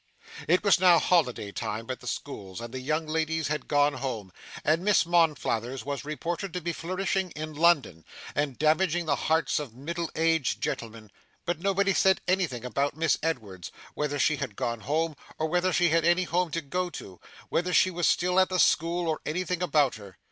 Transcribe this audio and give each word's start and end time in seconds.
It 0.47 0.63
was 0.63 0.79
now 0.79 0.97
holiday 0.97 1.51
time 1.51 1.87
at 1.91 1.99
the 1.99 2.07
schools, 2.07 2.59
and 2.59 2.73
the 2.73 2.79
young 2.79 3.05
ladies 3.05 3.49
had 3.49 3.67
gone 3.67 3.93
home, 3.93 4.31
and 4.63 4.83
Miss 4.83 5.05
Monflathers 5.05 5.85
was 5.85 6.03
reported 6.03 6.53
to 6.53 6.59
be 6.59 6.73
flourishing 6.73 7.29
in 7.35 7.53
London, 7.53 8.03
and 8.33 8.57
damaging 8.57 9.05
the 9.05 9.15
hearts 9.15 9.59
of 9.59 9.75
middle 9.75 10.09
aged 10.15 10.59
gentlemen, 10.59 11.11
but 11.45 11.59
nobody 11.59 11.93
said 11.93 12.19
anything 12.27 12.65
about 12.65 12.97
Miss 12.97 13.19
Edwards, 13.21 13.71
whether 13.93 14.17
she 14.17 14.37
had 14.37 14.55
gone 14.55 14.79
home, 14.79 15.15
or 15.37 15.45
whether 15.45 15.71
she 15.71 15.89
had 15.89 16.03
any 16.03 16.23
home 16.23 16.49
to 16.49 16.61
go 16.61 16.89
to, 16.89 17.21
whether 17.49 17.71
she 17.71 17.91
was 17.91 18.07
still 18.07 18.39
at 18.39 18.49
the 18.49 18.57
school, 18.57 19.07
or 19.07 19.21
anything 19.27 19.61
about 19.61 19.97
her. 19.97 20.17